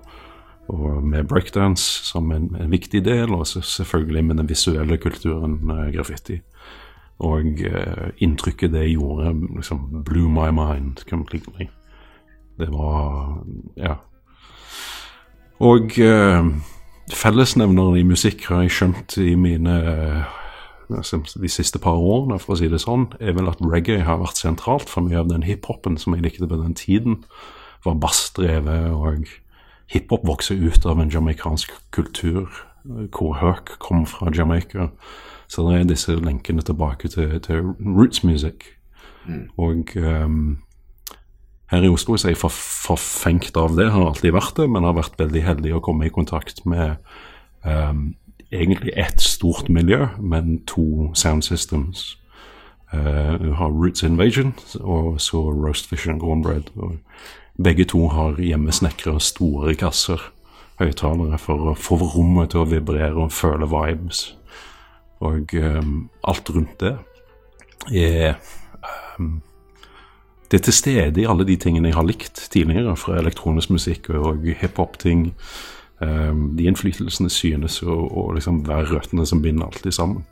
Og 0.71 1.03
med 1.05 1.27
breakdance 1.29 2.07
som 2.07 2.31
en, 2.33 2.50
en 2.57 2.71
viktig 2.71 3.03
del, 3.05 3.35
og 3.35 3.45
selvfølgelig 3.47 4.24
med 4.25 4.41
den 4.41 4.50
visuelle 4.50 4.97
kulturen 4.97 5.59
uh, 5.69 5.89
graffiti. 5.93 6.39
Og 7.24 7.62
uh, 7.63 8.10
inntrykket 8.19 8.74
det 8.74 8.89
gjorde, 8.91 9.31
liksom 9.55 10.03
blew 10.03 10.27
my 10.27 10.50
mind 10.51 11.05
completely. 11.10 11.69
Det 12.60 12.72
var 12.72 13.43
Ja. 13.77 13.95
Og 15.60 15.95
uh, 16.00 16.48
fellesnevneren 17.13 17.98
i 17.98 18.03
musikk 18.03 18.45
har 18.50 18.65
jeg 18.65 18.72
skjønt 18.75 19.17
i 19.17 19.36
mine 19.39 19.75
uh, 19.88 20.25
de 21.41 21.50
siste 21.50 21.79
par 21.79 21.95
årene, 21.95 22.39
for 22.39 22.53
å 22.53 22.60
si 22.60 22.67
det 22.67 22.81
sånn, 22.84 23.07
er 23.19 23.34
vel 23.38 23.50
at 23.50 23.63
reggae 23.63 24.03
har 24.03 24.19
vært 24.19 24.41
sentralt 24.41 24.91
for 24.91 25.07
mye 25.07 25.22
av 25.24 25.31
den 25.31 25.45
hiphopen 25.48 25.98
som 25.98 26.13
jeg 26.13 26.25
likte 26.27 26.48
på 26.48 26.60
den 26.60 26.75
tiden. 26.75 27.24
Var 27.86 27.98
bassdrevet, 28.01 28.91
og 28.91 29.25
hiphop 29.91 30.27
vokste 30.27 30.57
ut 30.57 30.86
av 30.86 31.00
en 31.00 31.12
jamaicansk 31.13 31.72
kultur 31.95 32.50
hvor 32.86 33.34
Herc 33.39 33.77
kom 33.79 34.05
fra 34.05 34.29
Jamaica. 34.34 34.89
Så 35.48 35.66
det 35.68 35.80
er 35.80 35.90
disse 35.90 36.16
lenkene 36.16 36.64
tilbake 36.66 37.08
til, 37.12 37.40
til 37.42 37.74
roots 37.80 38.24
music. 38.24 38.66
Mm. 39.28 39.48
Og 39.58 39.96
um, 39.96 40.58
her 41.72 41.82
i 41.82 41.90
Oslo 41.90 42.18
så 42.18 42.28
er 42.28 42.36
jeg 42.36 42.42
for, 42.42 42.54
forfengt 42.88 43.58
av 43.58 43.78
det, 43.78 43.90
har 43.92 44.06
alltid 44.06 44.36
vært 44.36 44.58
det, 44.60 44.70
men 44.70 44.86
har 44.86 44.98
vært 44.98 45.18
veldig 45.20 45.42
heldig 45.46 45.74
å 45.78 45.82
komme 45.86 46.08
i 46.08 46.14
kontakt 46.14 46.66
med 46.66 46.98
um, 47.66 48.14
egentlig 48.54 48.94
ett 48.96 49.22
stort 49.22 49.70
miljø, 49.70 50.08
men 50.20 50.60
to 50.70 51.12
sound 51.18 51.44
systems. 51.44 52.18
Uh, 52.94 53.36
du 53.42 53.52
har 53.58 53.74
Roots 53.74 54.04
Invasion 54.04 54.54
og 54.80 55.22
så 55.22 55.42
Roast 55.52 55.90
Fish 55.90 56.10
and 56.10 56.22
Cornbread. 56.22 56.70
Og 56.75 56.98
begge 57.58 57.86
to 57.86 58.08
har 58.08 58.40
hjemmesnekra 58.42 59.20
store 59.20 59.75
kasser, 59.75 60.22
høyttalere, 60.80 61.40
for 61.40 61.72
å 61.72 61.75
få 61.80 61.98
rommet 61.98 62.54
til 62.54 62.62
å 62.62 62.70
vibrere 62.70 63.25
og 63.25 63.34
føle 63.34 63.68
vibes. 63.72 64.28
Og 65.25 65.55
um, 65.60 65.98
alt 66.27 66.50
rundt 66.53 66.79
det 66.82 66.96
er 67.94 68.36
um, 69.20 69.41
Det 70.51 70.60
er 70.60 70.63
til 70.67 70.74
stede 70.74 71.22
i 71.22 71.25
alle 71.25 71.46
de 71.48 71.55
tingene 71.58 71.89
jeg 71.89 71.98
har 71.98 72.05
likt 72.05 72.48
tidligere, 72.53 72.96
fra 72.96 73.17
elektronisk 73.17 73.70
musikk 73.74 74.10
og 74.10 74.46
hiphop-ting. 74.46 75.34
Um, 76.00 76.53
de 76.58 76.67
innflytelsene 76.70 77.32
synes 77.34 77.82
å, 77.84 77.96
å 77.96 78.29
liksom 78.36 78.62
være 78.67 78.91
røttene 78.94 79.25
som 79.25 79.41
binder 79.41 79.65
alltid 79.65 79.96
sammen. 79.96 80.25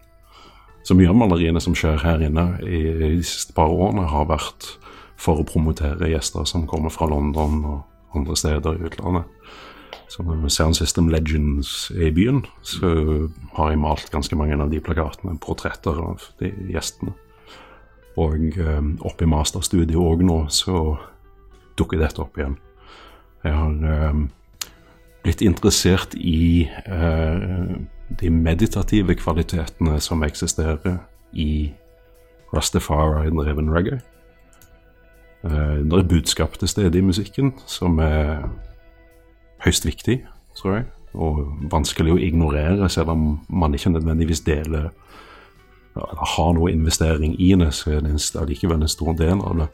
Så 0.84 0.96
mye 1.00 1.10
av 1.10 1.18
maleriene 1.18 1.62
som 1.64 1.76
skjer 1.76 2.02
her 2.04 2.22
inne 2.22 2.60
i, 2.62 2.78
i 2.78 3.12
de 3.18 3.24
siste 3.26 3.56
par 3.56 3.72
årene, 3.72 4.06
har 4.12 4.30
vært 4.30 4.76
for 5.18 5.40
å 5.40 5.48
promotere 5.48 6.12
gjester 6.12 6.46
som 6.46 6.68
kommer 6.68 6.92
fra 6.94 7.08
London 7.10 7.64
og 7.66 8.18
andre 8.18 8.36
steder 8.38 8.78
i 8.78 8.90
utlandet 8.90 9.30
som 10.12 10.50
Sound 10.50 10.78
System 10.78 11.08
Legends 11.10 11.92
er 11.96 12.08
i 12.08 12.14
byen, 12.14 12.44
så 12.62 12.90
har 13.56 13.70
jeg 13.70 13.82
malt 13.82 14.12
ganske 14.12 14.36
mange 14.36 14.58
av 14.62 14.72
de 14.72 14.82
plakatene, 14.84 15.38
portretter 15.42 16.00
av 16.04 16.24
de 16.40 16.52
gjestene. 16.74 17.16
Og 18.20 18.60
um, 18.62 18.94
oppe 19.02 19.26
i 19.26 19.30
masterstudiet 19.30 19.98
òg 19.98 20.22
nå, 20.26 20.44
så 20.54 20.96
dukker 21.80 22.02
dette 22.02 22.22
opp 22.22 22.38
igjen. 22.38 22.58
Jeg 23.44 23.56
har 23.58 24.10
um, 24.14 24.28
blitt 25.24 25.42
interessert 25.42 26.14
i 26.16 26.68
uh, 26.88 27.74
de 28.22 28.30
meditative 28.30 29.16
kvalitetene 29.18 29.98
som 30.04 30.24
eksisterer 30.24 31.00
i 31.34 31.74
Rastafari-dreven 32.54 33.72
reggae. 33.74 34.02
Uh, 35.44 35.82
det 35.82 35.98
er 35.98 36.12
budskap 36.12 36.60
til 36.60 36.70
stede 36.70 37.02
i 37.02 37.06
musikken 37.06 37.56
som 37.66 37.98
er 38.00 38.46
høyst 39.64 39.86
viktig, 39.88 40.22
tror 40.58 40.78
jeg. 40.78 40.86
Og 41.14 41.44
vanskelig 41.72 42.16
å 42.16 42.22
ignorere, 42.22 42.90
selv 42.90 43.14
om 43.14 43.26
man 43.50 43.76
ikke 43.76 43.94
nødvendigvis 43.94 44.44
deler 44.46 44.92
eller 45.94 46.26
har 46.26 46.54
noe 46.58 46.72
investering 46.74 47.36
i 47.38 47.52
det, 47.54 47.70
så 47.78 47.92
er 47.94 48.00
det 48.02 48.18
allikevel 48.40 48.82
en 48.82 48.90
stor 48.90 49.14
del 49.14 49.42
av 49.46 49.60
det. 49.60 49.68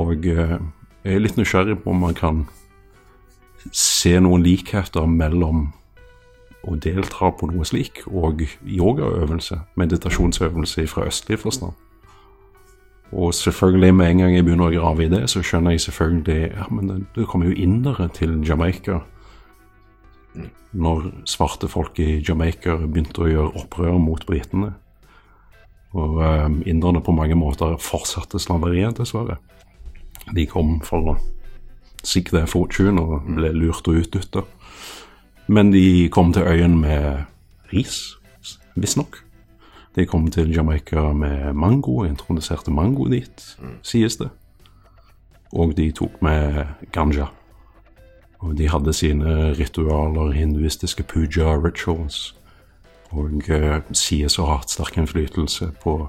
Og 0.00 0.24
eh, 0.24 0.54
jeg 1.04 1.14
er 1.14 1.20
litt 1.20 1.36
nysgjerrig 1.36 1.76
på 1.82 1.92
om 1.92 2.00
man 2.06 2.16
kan 2.16 2.46
se 3.72 4.14
noen 4.22 4.44
likheter 4.46 5.04
mellom 5.10 5.66
å 6.68 6.76
delta 6.80 7.30
på 7.34 7.48
noe 7.50 7.66
slik 7.68 8.02
og 8.08 8.42
yogaøvelse, 8.64 9.60
meditasjonsøvelse 9.78 10.86
fra 10.90 11.06
østlig 11.10 11.38
forstand. 11.42 11.76
Og 13.12 13.34
selvfølgelig, 13.34 13.94
med 13.94 14.10
en 14.10 14.18
gang 14.18 14.34
jeg 14.34 14.44
begynner 14.44 14.68
å 14.68 14.74
grave 14.74 15.06
i 15.06 15.12
det, 15.12 15.22
så 15.32 15.40
skjønner 15.40 15.74
jeg 15.74 15.86
selvfølgelig 15.86 16.50
ja, 16.50 16.66
men 16.70 16.90
det, 16.90 16.98
det 17.16 17.28
kommer 17.28 17.48
jo 17.48 17.56
indere 17.56 18.08
til 18.12 18.36
Jamaica 18.44 19.00
Når 20.72 21.06
svarte 21.24 21.70
folk 21.72 21.96
i 22.04 22.20
Jamaica 22.20 22.76
begynte 22.76 23.24
å 23.24 23.30
gjøre 23.30 23.62
opprør 23.62 23.96
mot 23.98 24.26
britene. 24.28 24.74
Og 25.96 26.20
eh, 26.20 26.50
inderne 26.68 27.00
på 27.00 27.14
mange 27.16 27.34
måter 27.40 27.78
fortsatte 27.80 28.38
slaveriet, 28.38 28.98
dessverre. 29.00 29.38
De 30.36 30.44
kom 30.46 30.76
for 30.84 31.14
å 31.14 31.16
seek 32.04 32.28
their 32.34 32.46
fortune 32.46 33.00
og 33.00 33.24
ble 33.38 33.54
lurt 33.56 33.88
og 33.88 34.02
utnytta. 34.02 34.44
Men 35.48 35.72
de 35.72 36.10
kom 36.12 36.34
til 36.36 36.44
øyen 36.44 36.76
med 36.82 37.24
ris, 37.72 38.18
visstnok. 38.76 39.22
De 39.98 40.06
kom 40.06 40.28
til 40.30 40.54
Jamaica 40.54 41.12
med 41.12 41.52
mango, 41.58 42.04
introduserte 42.06 42.70
mango 42.70 43.08
dit, 43.10 43.56
sies 43.82 44.16
det. 44.16 44.28
Og 45.52 45.76
de 45.76 45.90
tok 45.90 46.22
med 46.22 46.64
ganja. 46.92 47.26
Og 48.38 48.58
de 48.58 48.68
hadde 48.70 48.92
sine 48.94 49.54
ritualer, 49.58 50.30
hinduistiske 50.36 51.02
puja 51.02 51.56
rituals. 51.58 52.36
Og 53.10 53.42
uh, 53.50 53.82
sies 53.90 54.38
å 54.38 54.46
ha 54.46 54.60
hatt 54.60 54.70
sterk 54.70 54.96
innflytelse 55.00 55.72
på 55.82 56.08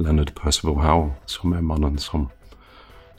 Leonard 0.00 0.34
Percival 0.34 0.80
Howe, 0.82 1.12
som 1.30 1.54
er 1.54 1.62
mannen 1.62 1.98
som 2.02 2.26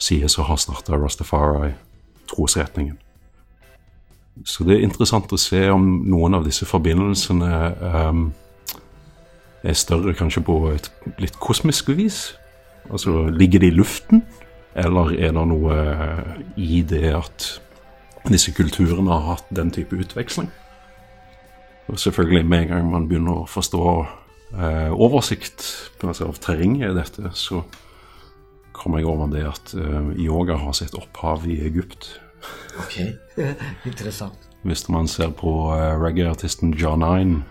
sies 0.02 0.36
å 0.36 0.44
ha 0.44 0.56
starta 0.60 0.98
Rastafari-trosretningen. 0.98 2.98
Så 4.44 4.64
det 4.68 4.76
er 4.76 4.84
interessant 4.84 5.32
å 5.32 5.40
se 5.40 5.70
om 5.70 6.04
noen 6.04 6.34
av 6.36 6.44
disse 6.44 6.68
forbindelsene 6.68 7.52
um, 7.80 8.32
er 9.62 9.78
større 9.78 10.14
kanskje 10.18 10.42
på 10.46 10.56
et 10.72 10.88
litt 11.22 11.38
kosmisk 11.40 11.92
vis. 11.96 12.32
Altså, 12.90 13.28
ligger 13.30 13.62
det 13.62 13.72
i 13.72 13.76
luften, 13.76 14.24
eller 14.74 15.12
er 15.14 15.34
det 15.36 15.44
noe 15.46 15.76
i 16.56 16.82
det 16.82 17.12
at 17.14 17.48
disse 18.30 18.52
kulturene 18.56 19.12
har 19.12 19.36
hatt 19.36 19.54
den 19.54 19.70
type 19.74 19.96
utveksling? 19.96 20.50
Og 21.88 21.98
selvfølgelig, 21.98 22.46
med 22.46 22.62
en 22.62 22.68
gang 22.68 22.90
man 22.90 23.08
begynner 23.08 23.42
å 23.42 23.48
forstå 23.50 23.86
eh, 24.56 24.92
oversikt 24.92 25.64
altså, 26.02 26.30
av 26.30 26.38
terrenget 26.42 26.92
i 26.92 26.96
dette, 26.96 27.32
så 27.36 27.62
kom 28.72 28.96
jeg 28.96 29.08
over 29.08 29.30
det 29.32 29.44
at 29.48 29.74
eh, 29.78 30.12
yoga 30.22 30.56
har 30.62 30.76
sitt 30.78 30.94
opphav 30.98 31.46
i 31.50 31.58
Egypt. 31.66 32.14
Ok, 32.80 32.98
interessant. 33.90 34.48
Hvis 34.62 34.86
man 34.88 35.10
ser 35.10 35.34
på 35.36 35.72
eh, 35.74 35.92
reggae-artisten 36.00 36.72
John 36.78 37.02
Nine, 37.02 37.42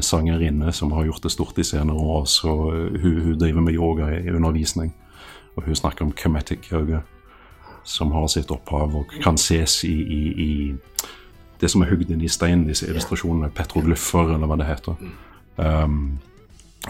sangerinne 0.00 0.72
som 0.72 0.92
har 0.92 1.04
gjort 1.04 1.22
det 1.22 1.30
stort 1.30 1.58
i 1.58 1.64
senere 1.64 1.96
år, 1.96 2.24
så 2.24 2.52
hun, 2.70 3.20
hun, 3.20 3.38
driver 3.38 3.60
med 3.60 3.74
yoga 3.74 4.08
i 4.18 4.30
undervisning. 4.30 4.94
Og 5.56 5.66
hun 5.66 5.76
snakker 5.76 6.04
om 6.04 6.12
kemetic 6.16 6.72
yoga, 6.72 7.02
som 7.84 8.12
har 8.12 8.26
sitt 8.32 8.50
opphav 8.50 8.94
og 8.96 9.12
kan 9.22 9.36
ses 9.38 9.82
i, 9.84 9.92
i, 9.92 10.22
i 10.32 10.52
det 11.60 11.70
som 11.70 11.82
er 11.82 11.92
hugd 11.92 12.10
inn 12.10 12.22
i 12.22 12.30
stein, 12.30 12.64
disse 12.66 12.88
illustrasjonene, 12.88 13.52
petroglyffer, 13.54 14.34
eller 14.34 14.50
hva 14.50 14.58
det 14.58 14.70
heter. 14.70 15.10
Um, 15.56 15.98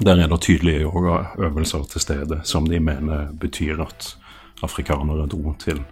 der 0.00 0.16
er 0.16 0.28
det 0.28 0.40
tydelige 0.40 0.86
yogaøvelser 0.86 1.82
til 1.90 2.00
stede 2.00 2.40
som 2.48 2.66
de 2.68 2.80
mener 2.80 3.32
betyr 3.40 3.82
at 3.84 4.14
afrikanere 4.62 5.26
dro 5.28 5.52
til 5.58 5.82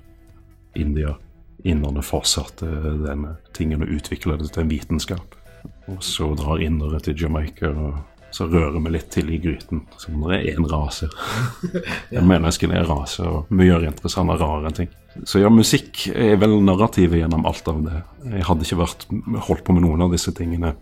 India. 0.77 1.19
Inderne 1.65 2.03
fortsatte 2.03 2.67
denne 3.05 3.35
tingen 3.53 3.83
og 3.85 3.93
utvikla 3.93 4.39
det 4.41 4.53
til 4.55 4.65
en 4.65 4.71
vitenskap. 4.71 5.37
Og 5.91 6.05
så 6.05 6.31
drar 6.39 6.63
indere 6.63 7.01
til 7.03 7.19
Jamaica, 7.19 7.71
og 7.71 8.35
så 8.35 8.47
rører 8.47 8.79
vi 8.79 8.93
litt 8.95 9.09
til 9.11 9.31
i 9.35 9.41
gryten. 9.43 9.83
Som 9.99 10.23
det 10.23 10.39
er 10.39 10.55
én 10.55 10.69
rase. 10.71 11.09
ja. 12.15 12.23
Menneskene 12.23 12.79
er 12.79 12.89
rase, 12.89 13.27
og 13.27 13.51
vi 13.51 13.67
gjør 13.71 13.89
interessante, 13.91 14.39
rare 14.41 14.73
ting. 14.77 14.93
Så 15.27 15.43
ja, 15.43 15.51
musikk 15.51 16.07
er 16.15 16.37
vel 16.39 16.61
narrativet 16.63 17.19
gjennom 17.25 17.47
alt 17.51 17.69
av 17.69 17.81
det. 17.87 18.05
Jeg 18.37 18.47
hadde 18.47 18.67
ikke 18.67 18.83
vært 18.85 19.09
holdt 19.49 19.67
på 19.67 19.75
med 19.75 19.87
noen 19.87 20.07
av 20.07 20.15
disse 20.15 20.35
tingene 20.37 20.77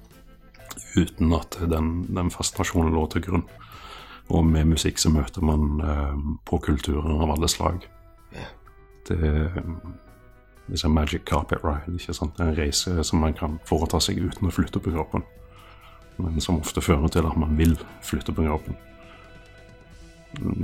uten 0.99 1.33
at 1.37 1.57
den, 1.71 2.03
den 2.13 2.31
fascinasjonen 2.33 2.93
lå 2.93 3.07
til 3.13 3.25
grunn. 3.25 3.47
Og 4.29 4.45
med 4.45 4.69
musikk 4.75 5.01
så 5.01 5.13
møter 5.13 5.45
man 5.45 5.81
eh, 5.81 6.17
på 6.45 6.59
kulturer 6.61 7.23
av 7.25 7.33
alle 7.33 7.49
slag. 7.49 7.87
Det 9.09 9.19
en 10.69 10.95
magic 10.95 11.25
carpet 11.25 11.65
ride. 11.65 11.97
ikke 11.99 12.15
sant? 12.15 12.41
En 12.41 12.55
reise 12.57 13.05
som 13.05 13.21
man 13.21 13.35
kan 13.35 13.59
foreta 13.69 14.01
seg 14.01 14.21
uten 14.21 14.49
å 14.49 14.53
flytte 14.55 14.83
på 14.83 14.93
kroppen. 14.95 15.25
Men 16.19 16.41
som 16.41 16.59
ofte 16.61 16.83
fører 16.83 17.09
til 17.09 17.27
at 17.27 17.39
man 17.39 17.57
vil 17.59 17.77
flytte 18.03 18.35
på 18.35 18.45
kroppen. 18.47 18.77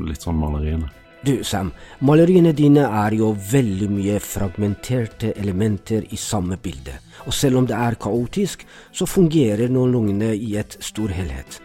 Litt 0.05 0.23
sånn 0.23 0.39
maleriene. 0.39 0.91
Du, 1.25 1.39
Sam, 1.47 1.71
maleriene 2.05 2.53
dine 2.53 2.83
er 2.85 3.15
jo 3.17 3.31
veldig 3.33 3.87
mye 3.89 4.19
fragmenterte 4.21 5.31
elementer 5.41 6.05
i 6.13 6.19
samme 6.21 6.59
bilde. 6.61 6.99
Og 7.25 7.33
selv 7.33 7.63
om 7.63 7.69
det 7.69 7.79
er 7.79 7.97
kaotisk, 7.97 8.67
så 8.93 9.09
fungerer 9.09 9.73
noenlunde 9.73 10.35
i 10.37 10.53
et 10.61 10.77
stor 10.85 11.15
helhet. 11.15 11.63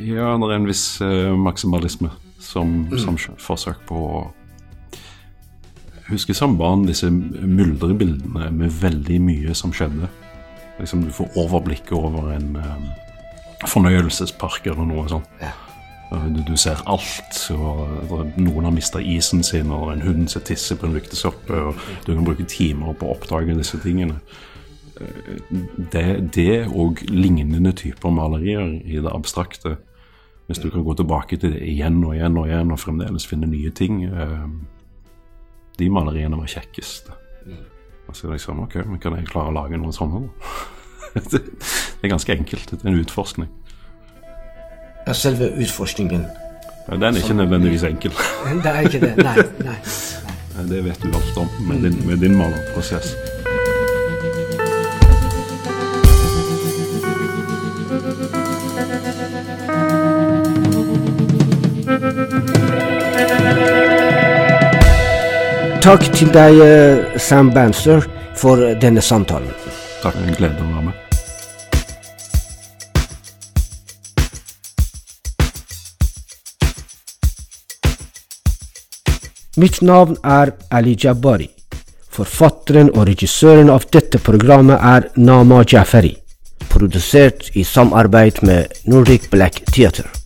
Ja, 0.00 0.30
det 0.40 0.48
er 0.48 0.56
en 0.56 0.70
viss 0.70 0.86
uh, 1.04 1.34
maksimalisme 1.36 2.14
som, 2.40 2.86
mm. 2.88 2.96
som 3.02 3.20
forsøk 3.44 3.84
på 3.90 4.00
å 4.08 4.22
husker 6.08 6.36
som 6.36 6.58
barn 6.58 6.84
disse 6.88 7.08
myldrebildene 7.10 8.50
med 8.52 8.78
veldig 8.80 9.20
mye 9.24 9.54
som 9.56 9.72
skjedde. 9.72 10.10
Liksom 10.78 11.04
Du 11.04 11.10
får 11.14 11.38
overblikket 11.38 11.92
over 11.92 12.32
en 12.34 12.56
um, 12.56 12.88
fornøyelsespark 13.66 14.66
eller 14.66 14.88
noe 14.88 15.08
sånt. 15.08 15.30
Ja. 15.40 15.54
Du, 16.14 16.42
du, 16.46 16.56
ser 16.56 16.82
alt. 16.86 17.38
og 17.50 18.34
Noen 18.36 18.68
har 18.68 18.74
mista 18.74 19.00
isen 19.00 19.42
sin, 19.42 19.72
og 19.72 19.92
en 19.92 20.04
hund 20.04 20.28
som 20.30 20.44
tisser 20.46 20.78
på 20.78 20.86
en 20.86 20.94
ryktesoppe. 20.94 21.54
og 21.54 21.80
Du 22.06 22.12
kan 22.12 22.26
bruke 22.26 22.44
timer 22.44 22.94
på 22.94 23.08
å 23.08 23.16
oppdage 23.16 23.56
disse 23.56 23.80
tingene. 23.82 24.20
Det, 25.92 26.04
det 26.34 26.66
og 26.68 27.02
lignende 27.08 27.72
typer 27.74 28.14
malerier 28.14 28.76
i 28.84 29.00
det 29.02 29.10
abstrakte, 29.10 29.76
hvis 30.46 30.60
du 30.60 30.68
kan 30.70 30.84
gå 30.84 30.94
tilbake 30.94 31.40
til 31.40 31.56
det 31.56 31.64
igjen 31.66 32.04
og 32.04 32.14
igjen 32.14 32.36
og 32.38 32.46
igjen 32.46 32.70
og 32.70 32.78
fremdeles 32.78 33.26
finne 33.26 33.48
nye 33.48 33.72
ting 33.74 34.02
eh, 34.04 34.44
De 35.78 35.90
maleriene 35.90 36.38
var 36.38 36.50
kjekkest. 36.50 37.10
Altså 38.08 38.30
liksom, 38.30 38.60
ok, 38.66 38.74
men 38.86 39.00
Kan 39.02 39.16
jeg 39.18 39.26
klare 39.30 39.50
å 39.50 39.56
lage 39.56 39.78
noe 39.80 39.92
sånt? 39.94 40.30
det 41.14 41.40
er 42.02 42.12
ganske 42.12 42.36
enkelt. 42.36 42.70
Det 42.70 42.82
er 42.84 42.92
en 42.92 43.00
utforskning. 43.00 43.50
Ja, 45.04 45.12
selve 45.12 45.50
utforskningen. 45.60 46.24
Ja, 46.88 46.96
den 47.00 47.16
er 47.16 47.20
ikke 47.20 47.36
nødvendigvis 47.36 47.84
enkel. 47.88 48.12
det 48.62 48.70
er 48.70 48.88
ikke 48.88 49.00
det. 49.00 49.16
Nei. 49.16 49.36
nei, 49.36 49.72
nei. 49.72 49.78
Det 50.54 50.84
vet 50.84 51.02
du 51.02 51.08
alt 51.10 51.38
om 51.42 51.48
med 51.66 51.82
din, 51.82 51.96
med 52.06 52.20
din 52.22 52.36
malerprosess. 52.38 53.16
Takk 65.84 66.06
til 66.16 66.30
deg, 66.32 66.56
eh, 66.64 67.18
Sam 67.20 67.50
Banster, 67.52 68.06
for 68.40 68.56
denne 68.80 69.02
samtalen. 69.04 69.50
Takk. 70.00 70.14
En 70.16 70.32
glede 70.32 70.56
å 70.56 70.68
være 70.72 70.84
med. 70.86 70.94
Mitt 79.60 79.82
navn 79.82 80.16
er 80.24 80.54
Ali 80.72 80.96
Jabari. 80.96 81.50
Forfatteren 82.08 82.88
og 82.96 83.06
regissøren 83.06 83.68
av 83.68 83.84
dette 83.90 84.18
programmet 84.18 84.80
er 84.80 85.10
Nama 85.16 85.64
Jafari. 85.68 86.16
Produsert 86.70 87.50
i 87.54 87.62
samarbeid 87.62 88.42
med 88.42 88.72
Nordic 88.86 89.28
Black 89.28 89.60
Theater. 89.70 90.23